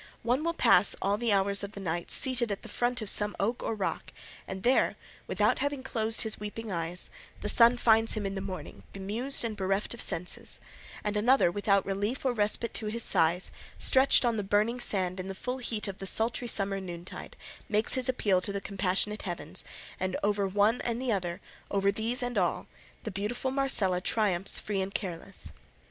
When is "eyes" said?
6.71-7.11